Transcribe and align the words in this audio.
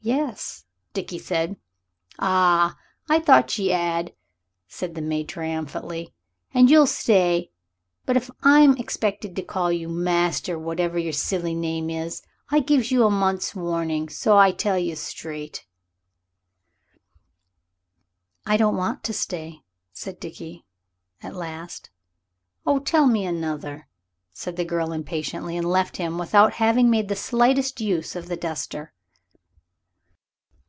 "Yes," 0.00 0.64
said 0.94 1.06
Dickie. 1.18 1.56
"Ah, 2.20 2.78
I 3.08 3.18
thought 3.18 3.50
she 3.50 3.72
'ad," 3.72 4.14
said 4.68 4.94
the 4.94 5.00
maid 5.02 5.28
triumphantly; 5.28 6.14
"and 6.54 6.70
you'll 6.70 6.86
stay. 6.86 7.50
But 8.04 8.16
if 8.16 8.30
I'm 8.44 8.76
expected 8.76 9.34
to 9.34 9.42
call 9.42 9.72
you 9.72 9.88
Master 9.88 10.60
Whatever 10.60 10.96
your 10.96 11.12
silly 11.12 11.56
name 11.56 11.90
is, 11.90 12.22
I 12.50 12.60
gives 12.60 12.92
a 12.92 13.10
month's 13.10 13.56
warning, 13.56 14.08
so 14.08 14.38
I 14.38 14.52
tell 14.52 14.78
you 14.78 14.94
straight." 14.94 15.66
"I 18.46 18.56
don't 18.56 18.76
want 18.76 19.02
to 19.02 19.12
stay," 19.12 19.62
said 19.92 20.20
Dickie 20.20 20.64
"at 21.20 21.34
least" 21.34 21.90
"Oh, 22.64 22.78
tell 22.78 23.08
me 23.08 23.26
another," 23.26 23.88
said 24.32 24.54
the 24.54 24.64
girl 24.64 24.92
impatiently, 24.92 25.56
and 25.56 25.68
left 25.68 25.96
him, 25.96 26.16
without 26.16 26.52
having 26.62 26.90
made 26.90 27.08
the 27.08 27.16
slightest 27.16 27.80
use 27.80 28.14
of 28.14 28.28
the 28.28 28.36
duster. 28.36 28.92